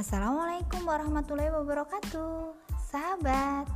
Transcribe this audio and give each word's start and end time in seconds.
Assalamualaikum 0.00 0.88
warahmatullahi 0.88 1.52
wabarakatuh 1.60 2.56
Sahabat 2.88 3.68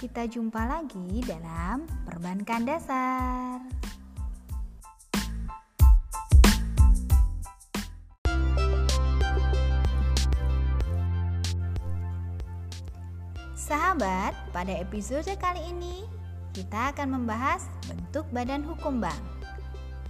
Kita 0.00 0.24
jumpa 0.24 0.64
lagi 0.64 1.20
dalam 1.20 1.84
Perbankan 2.08 2.64
Dasar 2.64 3.60
Sahabat, 13.52 14.32
pada 14.56 14.72
episode 14.80 15.28
kali 15.36 15.60
ini 15.68 16.08
kita 16.56 16.96
akan 16.96 17.20
membahas 17.20 17.68
bentuk 17.84 18.24
badan 18.32 18.64
hukum 18.64 18.96
bank 18.96 19.20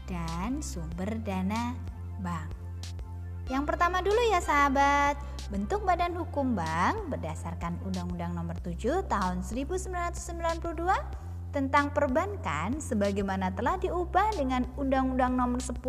dan 0.06 0.62
sumber 0.62 1.10
dana 1.26 1.74
bank. 2.22 2.57
Yang 3.48 3.64
pertama 3.64 4.04
dulu 4.04 4.20
ya 4.28 4.44
sahabat, 4.44 5.16
bentuk 5.48 5.80
badan 5.88 6.12
hukum 6.12 6.52
bank 6.52 7.08
berdasarkan 7.08 7.80
Undang-Undang 7.80 8.36
Nomor 8.36 8.60
7 8.60 9.08
Tahun 9.08 9.40
1992 9.40 10.84
tentang 11.56 11.88
perbankan 11.96 12.76
sebagaimana 12.76 13.48
telah 13.56 13.80
diubah 13.80 14.36
dengan 14.36 14.68
Undang-Undang 14.76 15.32
Nomor 15.32 15.64
10 15.64 15.80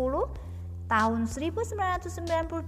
Tahun 0.88 1.20
1998 1.28 2.64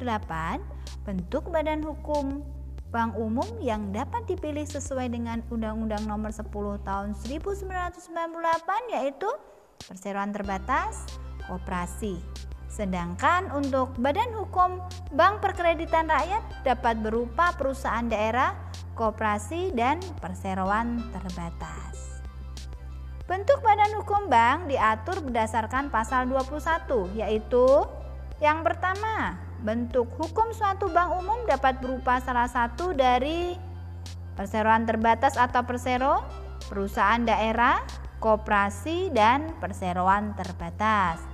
bentuk 1.08 1.48
badan 1.48 1.80
hukum 1.80 2.44
bank 2.92 3.16
umum 3.16 3.48
yang 3.64 3.96
dapat 3.96 4.28
dipilih 4.28 4.68
sesuai 4.68 5.08
dengan 5.08 5.40
Undang-Undang 5.48 6.04
Nomor 6.04 6.36
10 6.36 6.52
Tahun 6.84 7.16
1998 7.16 8.92
yaitu 8.92 9.32
perseroan 9.88 10.36
terbatas, 10.36 11.08
koperasi, 11.48 12.20
Sedangkan 12.72 13.52
untuk 13.52 13.92
badan 14.00 14.32
hukum 14.32 14.80
bank 15.12 15.44
perkreditan 15.44 16.08
rakyat 16.08 16.40
dapat 16.64 17.04
berupa 17.04 17.52
perusahaan 17.52 18.08
daerah, 18.08 18.56
koperasi, 18.96 19.76
dan 19.76 20.00
perseroan 20.24 21.04
terbatas. 21.12 22.24
Bentuk 23.28 23.60
badan 23.60 23.92
hukum 24.00 24.32
bank 24.32 24.72
diatur 24.72 25.20
berdasarkan 25.20 25.92
pasal 25.92 26.24
21 26.32 27.12
yaitu 27.12 27.84
yang 28.40 28.64
pertama, 28.64 29.36
bentuk 29.60 30.08
hukum 30.16 30.50
suatu 30.56 30.88
bank 30.88 31.12
umum 31.20 31.44
dapat 31.44 31.76
berupa 31.78 32.18
salah 32.24 32.48
satu 32.48 32.96
dari 32.96 33.54
perseroan 34.32 34.88
terbatas 34.88 35.36
atau 35.36 35.62
persero, 35.62 36.24
perusahaan 36.72 37.20
daerah, 37.20 37.84
koperasi, 38.18 39.12
dan 39.12 39.54
perseroan 39.60 40.34
terbatas. 40.34 41.31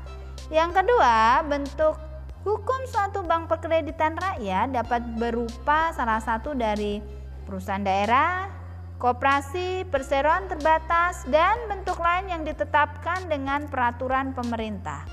Yang 0.48 0.80
kedua, 0.80 1.44
bentuk 1.44 2.00
hukum 2.40 2.80
suatu 2.88 3.20
bank 3.20 3.52
perkreditan 3.52 4.16
rakyat 4.16 4.72
dapat 4.72 5.04
berupa 5.20 5.92
salah 5.92 6.24
satu 6.24 6.56
dari 6.56 7.04
perusahaan 7.44 7.84
daerah, 7.84 8.48
koperasi, 8.96 9.84
perseroan 9.92 10.48
terbatas, 10.48 11.28
dan 11.28 11.68
bentuk 11.68 12.00
lain 12.00 12.32
yang 12.32 12.42
ditetapkan 12.48 13.28
dengan 13.28 13.68
peraturan 13.68 14.32
pemerintah. 14.32 15.04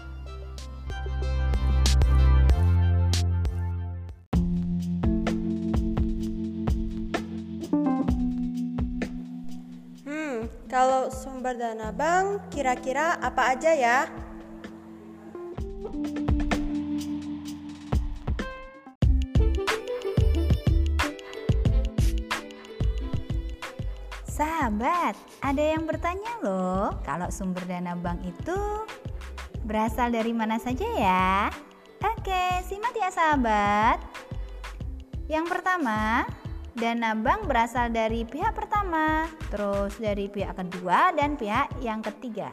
Hmm, 10.08 10.48
kalau 10.72 11.12
sumber 11.12 11.60
dana 11.60 11.92
bank 11.92 12.56
kira-kira 12.56 13.20
apa 13.20 13.52
aja 13.52 13.76
ya? 13.76 14.25
Sahabat, 24.76 25.16
ada 25.40 25.64
yang 25.72 25.88
bertanya 25.88 26.36
loh, 26.44 27.00
kalau 27.08 27.32
sumber 27.32 27.64
dana 27.64 27.96
bank 27.96 28.28
itu 28.28 28.84
berasal 29.64 30.12
dari 30.12 30.36
mana 30.36 30.60
saja 30.60 30.84
ya? 30.84 31.48
Oke, 32.04 32.60
simak 32.68 32.92
ya 32.92 33.08
sahabat. 33.08 34.04
Yang 35.32 35.48
pertama, 35.48 36.28
dana 36.76 37.16
bank 37.16 37.48
berasal 37.48 37.88
dari 37.88 38.28
pihak 38.28 38.52
pertama, 38.52 39.32
terus 39.48 39.96
dari 39.96 40.28
pihak 40.28 40.60
kedua 40.60 41.16
dan 41.16 41.40
pihak 41.40 41.72
yang 41.80 42.04
ketiga. 42.04 42.52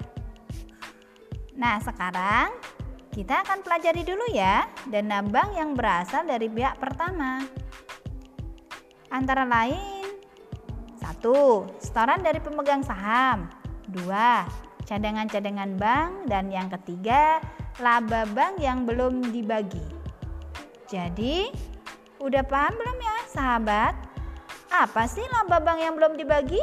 Nah, 1.58 1.82
sekarang 1.82 2.54
kita 3.10 3.42
akan 3.42 3.66
pelajari 3.66 4.06
dulu 4.06 4.30
ya 4.30 4.70
dana 4.86 5.26
bank 5.26 5.58
yang 5.58 5.74
berasal 5.74 6.22
dari 6.22 6.46
pihak 6.46 6.78
pertama. 6.78 7.42
Antara 9.10 9.42
lain 9.42 10.01
setoran 11.78 12.18
dari 12.20 12.42
pemegang 12.42 12.82
saham. 12.82 13.46
Dua, 13.86 14.42
cadangan-cadangan 14.84 15.78
bank. 15.78 16.10
Dan 16.26 16.50
yang 16.50 16.66
ketiga, 16.74 17.38
laba 17.78 18.26
bank 18.34 18.58
yang 18.58 18.82
belum 18.82 19.30
dibagi. 19.30 19.86
Jadi, 20.90 21.48
udah 22.18 22.42
paham 22.44 22.74
belum 22.74 22.98
ya 23.00 23.16
sahabat? 23.30 23.94
Apa 24.72 25.06
sih 25.06 25.24
laba 25.30 25.62
bank 25.62 25.78
yang 25.80 25.94
belum 25.96 26.18
dibagi? 26.18 26.60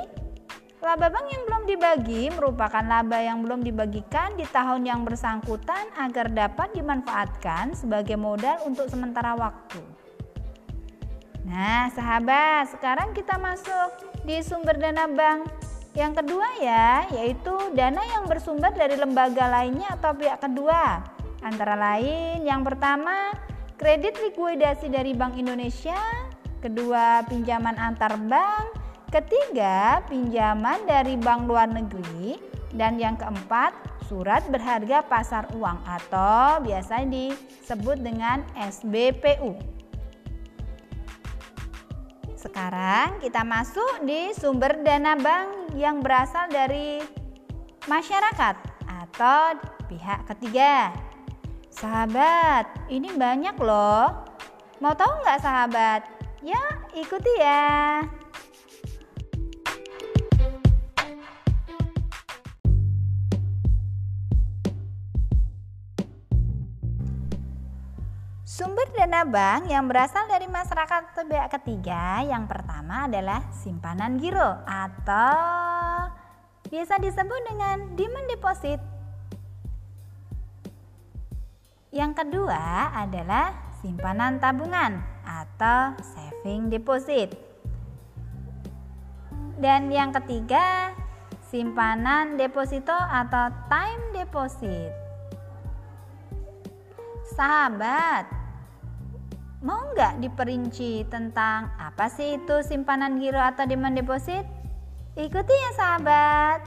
Laba 0.79 1.11
bank 1.11 1.27
yang 1.27 1.43
belum 1.43 1.63
dibagi 1.67 2.23
merupakan 2.31 2.79
laba 2.79 3.19
yang 3.19 3.43
belum 3.43 3.67
dibagikan 3.67 4.31
di 4.39 4.47
tahun 4.47 4.87
yang 4.87 5.03
bersangkutan 5.03 5.91
agar 5.99 6.31
dapat 6.31 6.71
dimanfaatkan 6.71 7.75
sebagai 7.75 8.15
modal 8.15 8.63
untuk 8.63 8.87
sementara 8.87 9.35
waktu. 9.35 9.83
Nah, 11.43 11.91
sahabat, 11.91 12.71
sekarang 12.71 13.11
kita 13.11 13.35
masuk 13.35 14.08
di 14.23 14.39
sumber 14.43 14.75
dana 14.75 15.07
bank. 15.07 15.47
Yang 15.97 16.23
kedua 16.23 16.47
ya, 16.61 17.09
yaitu 17.17 17.53
dana 17.73 17.99
yang 18.05 18.29
bersumber 18.29 18.69
dari 18.71 18.95
lembaga 18.95 19.49
lainnya 19.49 19.89
atau 19.97 20.13
pihak 20.13 20.39
kedua. 20.39 21.01
Antara 21.41 21.73
lain, 21.73 22.45
yang 22.45 22.61
pertama, 22.61 23.33
kredit 23.79 24.19
likuidasi 24.19 24.91
dari 24.91 25.15
Bank 25.15 25.39
Indonesia, 25.39 25.97
kedua, 26.59 27.25
pinjaman 27.25 27.79
antar 27.79 28.19
bank, 28.27 28.75
ketiga, 29.09 30.03
pinjaman 30.05 30.83
dari 30.85 31.17
bank 31.17 31.49
luar 31.49 31.71
negeri, 31.71 32.37
dan 32.75 33.01
yang 33.01 33.17
keempat, 33.17 33.73
surat 34.05 34.45
berharga 34.51 35.01
pasar 35.05 35.49
uang 35.57 35.79
atau 35.85 36.61
biasa 36.61 37.05
disebut 37.07 37.97
dengan 38.03 38.45
SBPU. 38.57 39.78
Sekarang 42.59 43.23
kita 43.23 43.47
masuk 43.47 44.03
di 44.03 44.35
sumber 44.35 44.83
dana 44.83 45.15
bank 45.15 45.79
yang 45.79 46.03
berasal 46.03 46.51
dari 46.51 46.99
masyarakat 47.87 48.55
atau 48.83 49.55
pihak 49.87 50.27
ketiga. 50.27 50.91
Sahabat, 51.71 52.67
ini 52.91 53.15
banyak 53.15 53.55
loh. 53.63 54.11
Mau 54.83 54.91
tahu 54.91 55.23
nggak 55.23 55.39
sahabat? 55.39 56.03
Ya, 56.43 56.59
ikuti 56.99 57.31
ya. 57.39 58.03
Sumber 68.59 68.91
dana 68.91 69.23
bank 69.23 69.71
yang 69.71 69.87
berasal 69.87 70.27
dari 70.27 70.43
masyarakat 70.43 71.15
atau 71.15 71.23
pihak 71.23 71.47
ketiga 71.47 72.19
yang 72.27 72.43
pertama 72.43 73.07
adalah 73.07 73.39
simpanan 73.55 74.19
giro 74.19 74.51
atau 74.67 76.11
biasa 76.67 76.99
disebut 76.99 77.41
dengan 77.47 77.95
demand 77.95 78.27
deposit. 78.27 78.83
Yang 81.95 82.11
kedua 82.19 82.91
adalah 82.99 83.55
simpanan 83.79 84.43
tabungan 84.43 85.07
atau 85.23 85.95
saving 86.03 86.67
deposit. 86.67 87.31
Dan 89.55 89.87
yang 89.87 90.11
ketiga, 90.11 90.91
simpanan 91.47 92.35
deposito 92.35 92.91
atau 92.91 93.55
time 93.71 94.03
deposit. 94.11 94.91
Sahabat, 97.39 98.38
Nggak 99.99 100.23
diperinci 100.23 101.03
tentang 101.11 101.75
apa 101.75 102.07
sih 102.07 102.39
itu 102.39 102.63
simpanan 102.63 103.19
giro 103.19 103.35
atau 103.35 103.67
demand 103.67 103.99
deposit? 103.99 104.47
Ikuti 105.19 105.51
ya 105.51 105.71
sahabat. 105.75 106.63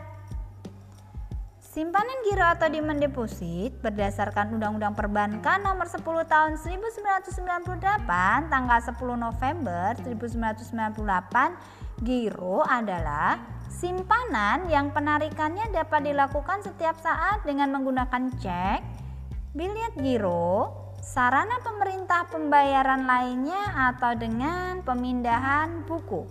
Simpanan 1.57 2.29
giro 2.29 2.45
atau 2.45 2.69
demand 2.69 3.01
deposit 3.01 3.73
berdasarkan 3.81 4.53
Undang-Undang 4.53 4.93
Perbankan 4.93 5.65
Nomor 5.65 5.89
10 5.89 6.05
Tahun 6.05 6.61
1998 6.61 8.05
tanggal 8.53 8.79
10 8.85 9.01
November 9.01 9.97
1998, 10.05 12.05
giro 12.05 12.61
adalah 12.69 13.41
simpanan 13.73 14.69
yang 14.69 14.93
penarikannya 14.93 15.73
dapat 15.73 16.05
dilakukan 16.05 16.69
setiap 16.69 17.01
saat 17.01 17.41
dengan 17.49 17.81
menggunakan 17.81 18.29
cek, 18.37 18.81
bilet 19.57 19.97
giro, 19.97 20.83
sarana 21.03 21.59
pemerintah 21.67 22.31
pembayaran 22.31 23.11
lainnya 23.11 23.91
atau 23.91 24.15
dengan 24.15 24.87
pemindahan 24.87 25.83
buku. 25.83 26.23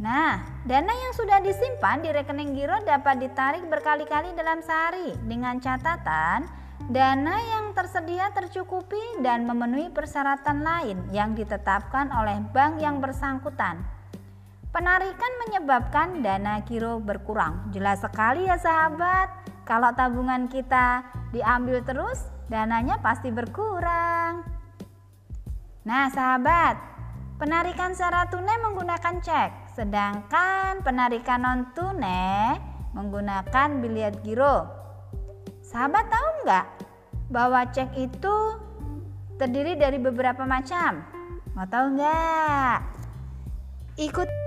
Nah, 0.00 0.64
dana 0.64 0.90
yang 0.90 1.12
sudah 1.14 1.38
disimpan 1.44 2.02
di 2.02 2.10
rekening 2.10 2.56
giro 2.56 2.80
dapat 2.82 3.20
ditarik 3.20 3.62
berkali-kali 3.68 4.32
dalam 4.34 4.64
sehari 4.64 5.14
dengan 5.28 5.60
catatan 5.60 6.48
dana 6.90 7.36
yang 7.38 7.76
tersedia 7.76 8.32
tercukupi 8.34 9.22
dan 9.22 9.46
memenuhi 9.46 9.92
persyaratan 9.94 10.66
lain 10.66 10.98
yang 11.14 11.36
ditetapkan 11.36 12.10
oleh 12.10 12.42
bank 12.50 12.80
yang 12.82 12.98
bersangkutan. 12.98 13.86
Penarikan 14.74 15.32
menyebabkan 15.46 16.18
dana 16.18 16.58
giro 16.66 16.98
berkurang. 16.98 17.70
Jelas 17.70 18.02
sekali 18.02 18.50
ya 18.50 18.58
sahabat, 18.58 19.30
kalau 19.64 19.90
tabungan 19.96 20.44
kita 20.52 21.00
diambil 21.32 21.80
terus, 21.80 22.20
dananya 22.52 23.00
pasti 23.00 23.32
berkurang. 23.32 24.44
Nah 25.88 26.12
sahabat, 26.12 26.76
penarikan 27.40 27.96
secara 27.96 28.28
tunai 28.28 28.60
menggunakan 28.60 29.24
cek, 29.24 29.72
sedangkan 29.72 30.84
penarikan 30.84 31.40
non 31.40 31.60
tunai 31.72 32.60
menggunakan 32.92 33.68
biliet 33.80 34.20
giro. 34.20 34.68
Sahabat 35.64 36.12
tahu 36.12 36.28
nggak 36.44 36.66
bahwa 37.32 37.64
cek 37.72 37.96
itu 37.96 38.36
terdiri 39.40 39.80
dari 39.80 39.96
beberapa 39.96 40.44
macam? 40.44 41.00
Mau 41.56 41.64
tahu 41.64 41.96
nggak? 41.96 42.76
Ikut 43.96 44.43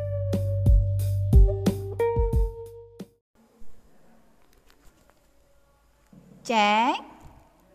Cek 6.48 7.04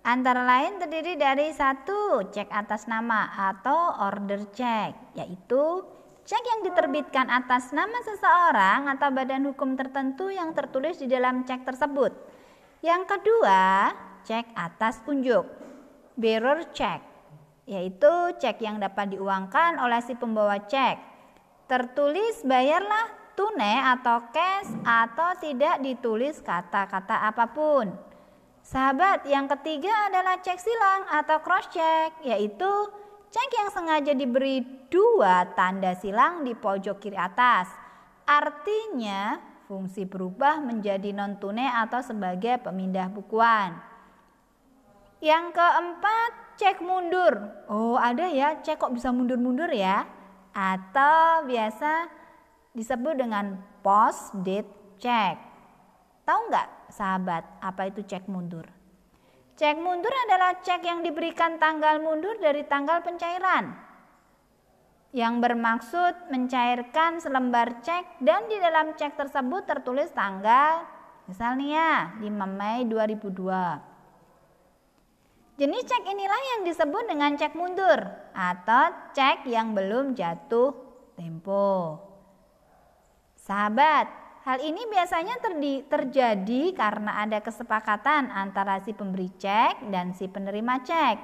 antara 0.01 0.49
lain 0.49 0.81
terdiri 0.81 1.21
dari 1.21 1.53
satu 1.53 2.25
cek 2.33 2.49
atas 2.49 2.89
nama 2.89 3.29
atau 3.53 4.01
order 4.01 4.49
cek, 4.49 5.13
yaitu 5.13 5.85
cek 6.25 6.41
yang 6.41 6.61
diterbitkan 6.65 7.29
atas 7.29 7.77
nama 7.77 8.01
seseorang 8.01 8.89
atau 8.97 9.13
badan 9.13 9.45
hukum 9.53 9.77
tertentu 9.77 10.33
yang 10.33 10.57
tertulis 10.57 10.97
di 10.97 11.05
dalam 11.05 11.45
cek 11.45 11.69
tersebut. 11.69 12.17
Yang 12.81 13.13
kedua, 13.13 13.93
cek 14.25 14.57
atas 14.57 15.05
unjuk, 15.05 15.45
bearer 16.17 16.65
cek, 16.73 17.05
yaitu 17.69 18.13
cek 18.41 18.57
yang 18.65 18.81
dapat 18.81 19.13
diuangkan 19.13 19.85
oleh 19.85 20.01
si 20.01 20.17
pembawa 20.17 20.57
cek. 20.65 20.97
Tertulis 21.69 22.41
bayarlah 22.41 23.37
tunai 23.37 24.01
atau 24.01 24.33
cash 24.33 24.73
atau 24.81 25.37
tidak 25.45 25.77
ditulis 25.85 26.41
kata-kata 26.41 27.29
apa 27.29 27.53
pun. 27.53 28.12
Sahabat, 28.63 29.27
yang 29.27 29.51
ketiga 29.51 29.91
adalah 30.07 30.39
cek 30.39 30.55
silang 30.63 31.03
atau 31.11 31.43
cross 31.43 31.67
check, 31.75 32.15
yaitu 32.23 32.71
cek 33.35 33.51
yang 33.59 33.69
sengaja 33.75 34.15
diberi 34.15 34.63
dua 34.87 35.51
tanda 35.59 35.99
silang 35.99 36.47
di 36.47 36.55
pojok 36.55 37.03
kiri 37.03 37.19
atas. 37.19 37.67
Artinya, 38.23 39.43
fungsi 39.67 40.07
berubah 40.07 40.63
menjadi 40.63 41.11
non 41.11 41.43
tunai 41.43 41.75
atau 41.75 42.07
sebagai 42.07 42.63
pemindah 42.63 43.11
bukuan. 43.11 43.83
Yang 45.19 45.59
keempat, 45.59 46.31
cek 46.55 46.79
mundur. 46.87 47.67
Oh, 47.67 47.99
ada 47.99 48.31
ya, 48.31 48.63
cek 48.63 48.79
kok 48.79 48.95
bisa 48.95 49.11
mundur-mundur 49.11 49.75
ya? 49.75 50.07
Atau 50.55 51.51
biasa 51.51 52.07
disebut 52.79 53.19
dengan 53.19 53.59
post 53.83 54.31
date 54.47 54.71
check. 55.03 55.35
Tahu 56.23 56.41
nggak 56.47 56.82
sahabat 56.93 57.43
apa 57.65 57.89
itu 57.89 58.05
cek 58.05 58.29
mundur? 58.29 58.69
Cek 59.57 59.81
mundur 59.81 60.13
adalah 60.29 60.61
cek 60.61 60.85
yang 60.85 61.01
diberikan 61.01 61.57
tanggal 61.57 61.97
mundur 62.05 62.37
dari 62.37 62.69
tanggal 62.69 63.01
pencairan 63.01 63.73
yang 65.13 65.45
bermaksud 65.45 66.33
mencairkan 66.33 67.21
selembar 67.21 67.85
cek 67.85 68.25
dan 68.25 68.49
di 68.49 68.57
dalam 68.57 68.97
cek 68.97 69.13
tersebut 69.13 69.69
tertulis 69.69 70.09
tanggal 70.17 70.89
misalnya 71.29 72.17
5 72.17 72.33
Mei 72.33 72.89
2002. 72.89 73.93
Jenis 75.61 75.85
cek 75.85 76.09
inilah 76.09 76.43
yang 76.57 76.65
disebut 76.65 77.05
dengan 77.05 77.37
cek 77.37 77.53
mundur 77.53 78.01
atau 78.33 79.13
cek 79.13 79.45
yang 79.45 79.77
belum 79.77 80.17
jatuh 80.17 80.73
tempo. 81.13 82.01
Sahabat, 83.37 84.09
Hal 84.43 84.59
ini 84.59 84.91
biasanya 84.91 85.39
terjadi 85.87 86.75
karena 86.75 87.23
ada 87.23 87.39
kesepakatan 87.39 88.27
antara 88.27 88.83
si 88.83 88.91
pemberi 88.91 89.31
cek 89.39 89.87
dan 89.95 90.19
si 90.19 90.27
penerima 90.27 90.83
cek. 90.83 91.17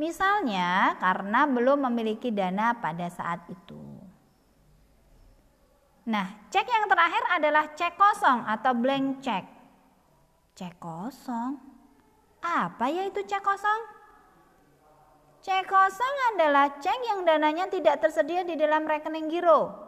Misalnya 0.00 0.96
karena 0.96 1.44
belum 1.44 1.84
memiliki 1.92 2.32
dana 2.32 2.72
pada 2.72 3.12
saat 3.12 3.44
itu. 3.52 3.76
Nah, 6.08 6.48
cek 6.48 6.64
yang 6.64 6.88
terakhir 6.88 7.24
adalah 7.36 7.64
cek 7.76 7.92
kosong 8.00 8.40
atau 8.48 8.72
blank 8.72 9.20
cek. 9.20 9.44
Cek 10.56 10.80
kosong? 10.80 11.60
Apa 12.40 12.88
ya 12.88 13.04
itu 13.04 13.20
cek 13.20 13.44
kosong? 13.44 13.80
Cek 15.44 15.68
kosong 15.68 16.14
adalah 16.32 16.72
cek 16.80 16.98
yang 17.04 17.20
dananya 17.28 17.68
tidak 17.68 18.00
tersedia 18.00 18.48
di 18.48 18.56
dalam 18.56 18.88
rekening 18.88 19.28
giro 19.28 19.81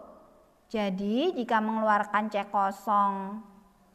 jadi 0.74 1.30
jika 1.30 1.62
mengeluarkan 1.62 2.34
cek 2.34 2.50
kosong 2.50 3.38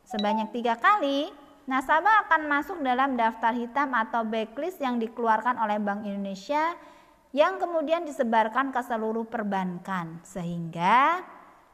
sebanyak 0.08 0.48
tiga 0.56 0.80
kali, 0.80 1.28
nasabah 1.68 2.24
akan 2.24 2.48
masuk 2.48 2.80
dalam 2.80 3.20
daftar 3.20 3.52
hitam 3.52 3.92
atau 3.92 4.24
backlist 4.24 4.80
yang 4.80 4.96
dikeluarkan 4.96 5.60
oleh 5.60 5.76
Bank 5.76 6.08
Indonesia 6.08 6.80
yang 7.36 7.60
kemudian 7.60 8.08
disebarkan 8.08 8.72
ke 8.72 8.80
seluruh 8.80 9.28
perbankan 9.28 10.24
sehingga 10.24 11.20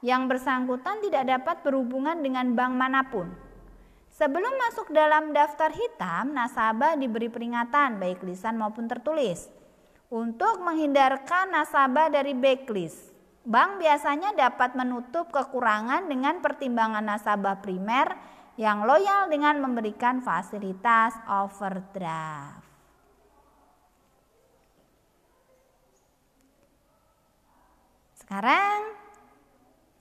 yang 0.01 0.25
bersangkutan 0.25 0.97
tidak 1.05 1.37
dapat 1.37 1.61
berhubungan 1.61 2.17
dengan 2.25 2.57
bank 2.57 2.73
mana 2.73 3.05
pun. 3.05 3.29
Sebelum 4.09 4.57
masuk 4.57 4.89
dalam 4.89 5.37
daftar 5.37 5.69
hitam, 5.69 6.33
nasabah 6.33 6.97
diberi 6.97 7.29
peringatan 7.29 8.01
baik 8.01 8.25
lisan 8.25 8.57
maupun 8.57 8.89
tertulis 8.89 9.53
untuk 10.09 10.65
menghindarkan 10.65 11.53
nasabah 11.53 12.09
dari 12.09 12.33
backlist. 12.33 13.14
Bank 13.45 13.77
biasanya 13.77 14.33
dapat 14.33 14.73
menutup 14.73 15.29
kekurangan 15.29 16.09
dengan 16.09 16.41
pertimbangan 16.41 17.05
nasabah 17.05 17.61
primer 17.61 18.17
yang 18.57 18.89
loyal 18.89 19.29
dengan 19.29 19.61
memberikan 19.61 20.25
fasilitas 20.25 21.13
overdraft. 21.29 22.65
Sekarang 28.17 28.97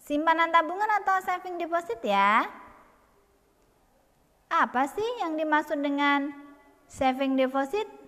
simpanan 0.01 0.49
tabungan 0.49 0.89
atau 1.05 1.21
saving 1.21 1.61
deposit 1.61 2.01
ya. 2.01 2.49
Apa 4.49 4.89
sih 4.89 5.11
yang 5.21 5.37
dimaksud 5.37 5.77
dengan 5.85 6.33
saving 6.89 7.37
deposit? 7.37 8.04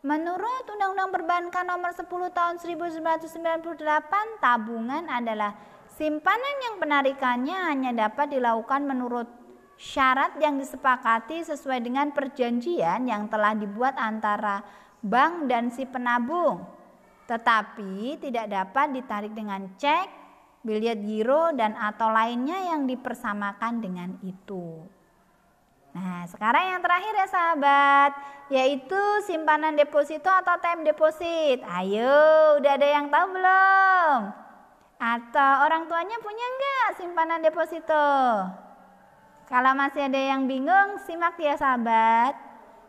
Menurut 0.00 0.64
Undang-Undang 0.64 1.12
Perbankan 1.12 1.64
Nomor 1.68 1.92
10 1.92 2.08
Tahun 2.08 2.56
1998, 2.56 4.40
tabungan 4.40 5.04
adalah 5.04 5.52
simpanan 5.92 6.56
yang 6.64 6.80
penarikannya 6.80 7.58
hanya 7.68 8.08
dapat 8.08 8.32
dilakukan 8.32 8.88
menurut 8.88 9.28
syarat 9.76 10.40
yang 10.40 10.56
disepakati 10.56 11.44
sesuai 11.44 11.84
dengan 11.84 12.16
perjanjian 12.16 13.04
yang 13.04 13.28
telah 13.28 13.52
dibuat 13.52 13.92
antara 14.00 14.64
bank 15.04 15.52
dan 15.52 15.68
si 15.68 15.84
penabung. 15.84 16.64
Tetapi 17.28 18.24
tidak 18.24 18.48
dapat 18.48 18.96
ditarik 18.96 19.36
dengan 19.36 19.68
cek, 19.76 20.08
biliet 20.64 21.04
giro 21.04 21.52
dan 21.52 21.76
atau 21.76 22.08
lainnya 22.08 22.72
yang 22.72 22.88
dipersamakan 22.88 23.84
dengan 23.84 24.16
itu. 24.24 24.80
Nah, 25.90 26.22
sekarang 26.30 26.70
yang 26.70 26.80
terakhir 26.86 27.12
ya 27.18 27.26
sahabat, 27.26 28.10
yaitu 28.46 29.02
simpanan 29.26 29.74
deposito 29.74 30.30
atau 30.30 30.54
time 30.62 30.86
deposit. 30.86 31.58
Ayo, 31.66 32.58
udah 32.62 32.72
ada 32.78 32.86
yang 32.86 33.10
tahu 33.10 33.26
belum? 33.34 34.18
Atau 35.02 35.52
orang 35.66 35.90
tuanya 35.90 36.14
punya 36.22 36.46
enggak 36.46 36.88
simpanan 37.02 37.42
deposito? 37.42 38.06
Kalau 39.50 39.74
masih 39.74 40.06
ada 40.06 40.20
yang 40.20 40.46
bingung, 40.46 41.02
simak 41.02 41.34
ya 41.42 41.58
sahabat. 41.58 42.38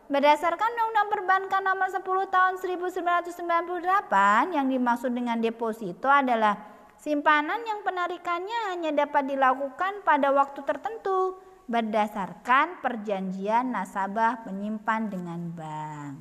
Berdasarkan 0.06 0.70
Undang-Undang 0.70 1.08
Perbankan 1.10 1.62
Nomor 1.66 1.88
10 1.90 2.06
Tahun 2.06 2.54
1998, 2.62 4.54
yang 4.54 4.70
dimaksud 4.70 5.10
dengan 5.10 5.42
deposito 5.42 6.06
adalah 6.06 6.54
simpanan 7.02 7.66
yang 7.66 7.82
penarikannya 7.82 8.70
hanya 8.70 8.94
dapat 8.94 9.26
dilakukan 9.26 10.06
pada 10.06 10.30
waktu 10.30 10.62
tertentu 10.62 11.41
berdasarkan 11.70 12.82
perjanjian 12.82 13.70
nasabah 13.70 14.42
penyimpan 14.42 15.02
dengan 15.10 15.40
bank. 15.54 16.14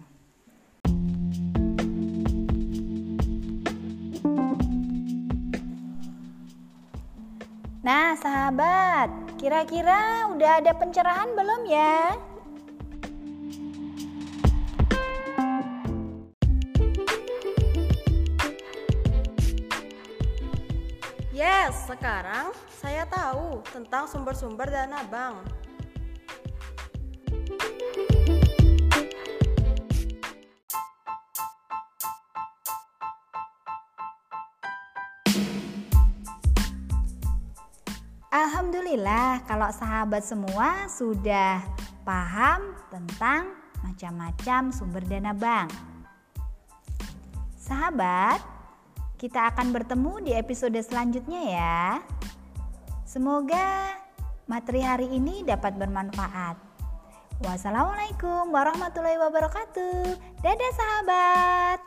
Nah, 7.82 8.14
sahabat, 8.14 9.10
kira-kira 9.42 10.30
udah 10.30 10.62
ada 10.62 10.70
pencerahan 10.78 11.34
belum 11.34 11.66
ya? 11.66 12.14
Sekarang 21.92 22.56
saya 22.72 23.04
tahu 23.04 23.60
tentang 23.68 24.08
sumber-sumber 24.08 24.64
dana 24.72 25.04
bank. 25.12 25.44
Alhamdulillah 38.32 39.44
kalau 39.44 39.68
sahabat 39.76 40.24
semua 40.24 40.88
sudah 40.88 41.60
paham 42.08 42.72
tentang 42.88 43.52
macam-macam 43.84 44.72
sumber 44.72 45.04
dana 45.04 45.36
bank. 45.36 45.68
Sahabat, 47.60 48.40
kita 49.22 49.54
akan 49.54 49.70
bertemu 49.70 50.14
di 50.26 50.32
episode 50.34 50.82
selanjutnya 50.82 51.42
ya. 51.46 52.02
Semoga 53.06 53.94
materi 54.50 54.82
hari 54.82 55.14
ini 55.14 55.46
dapat 55.46 55.78
bermanfaat. 55.78 56.58
Wassalamualaikum 57.46 58.50
warahmatullahi 58.50 59.22
wabarakatuh. 59.22 60.18
Dadah 60.42 60.74
sahabat. 60.74 61.80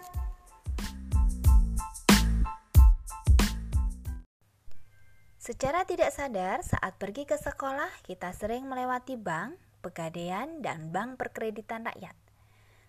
Secara 5.43 5.83
tidak 5.91 6.15
sadar, 6.15 6.63
saat 6.63 6.95
pergi 7.03 7.27
ke 7.27 7.35
sekolah, 7.35 7.91
kita 8.07 8.31
sering 8.31 8.71
melewati 8.71 9.19
bank, 9.19 9.59
pegadaian, 9.83 10.63
dan 10.63 10.95
bank 10.95 11.19
perkreditan 11.19 11.83
rakyat. 11.83 12.15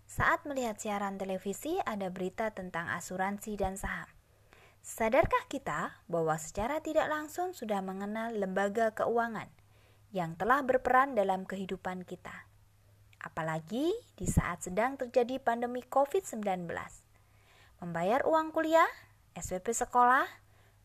Saat 0.06 0.46
melihat 0.46 0.78
siaran 0.78 1.18
televisi, 1.18 1.82
ada 1.82 2.14
berita 2.14 2.54
tentang 2.54 2.94
asuransi 2.94 3.58
dan 3.58 3.76
saham. 3.76 4.08
Sadarkah 4.86 5.50
kita 5.50 5.98
bahwa 6.06 6.38
secara 6.38 6.78
tidak 6.78 7.10
langsung 7.10 7.58
sudah 7.58 7.82
mengenal 7.82 8.38
lembaga 8.38 8.94
keuangan 8.94 9.50
yang 10.14 10.38
telah 10.38 10.62
berperan 10.62 11.18
dalam 11.18 11.42
kehidupan 11.42 12.06
kita? 12.06 12.46
Apalagi 13.18 13.90
di 14.14 14.28
saat 14.30 14.62
sedang 14.62 14.94
terjadi 14.94 15.42
pandemi 15.42 15.82
COVID-19. 15.82 16.70
Membayar 17.82 18.22
uang 18.30 18.54
kuliah, 18.54 18.86
SPP 19.34 19.74
sekolah, 19.74 20.30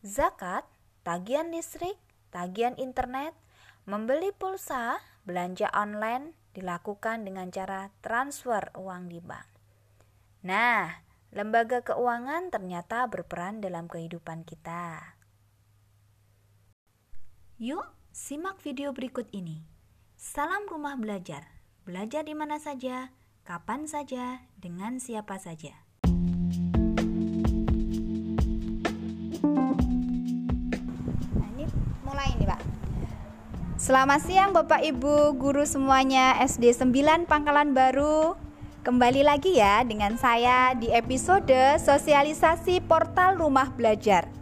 zakat, 0.01 0.65
tagihan 1.05 1.53
listrik, 1.53 2.01
tagihan 2.33 2.73
internet, 2.81 3.37
membeli 3.85 4.33
pulsa, 4.33 4.97
belanja 5.29 5.69
online 5.77 6.33
dilakukan 6.57 7.21
dengan 7.21 7.53
cara 7.53 7.93
transfer 8.01 8.65
uang 8.73 9.13
di 9.13 9.21
bank. 9.21 9.45
Nah, 10.49 11.10
lembaga 11.31 11.79
keuangan 11.79 12.51
ternyata 12.51 13.07
berperan 13.07 13.63
dalam 13.63 13.87
kehidupan 13.87 14.43
kita. 14.43 15.15
Yuk, 17.55 17.87
simak 18.11 18.59
video 18.59 18.91
berikut 18.91 19.31
ini. 19.31 19.63
Salam 20.19 20.67
rumah 20.67 20.99
belajar. 20.99 21.47
Belajar 21.87 22.27
di 22.27 22.35
mana 22.35 22.59
saja, 22.59 23.15
kapan 23.47 23.87
saja, 23.87 24.43
dengan 24.59 24.99
siapa 24.99 25.39
saja. 25.39 25.73
Selamat 33.81 34.21
siang 34.21 34.53
Bapak 34.53 34.85
Ibu, 34.85 35.41
guru 35.41 35.65
semuanya 35.65 36.37
SD 36.37 36.69
9 36.69 37.25
Pangkalan 37.25 37.73
Baru. 37.73 38.37
Kembali 38.81 39.21
lagi 39.21 39.61
ya 39.61 39.85
dengan 39.85 40.17
saya 40.17 40.73
di 40.73 40.89
episode 40.89 41.77
sosialisasi 41.77 42.81
portal 42.81 43.37
rumah 43.37 43.69
belajar. 43.69 44.40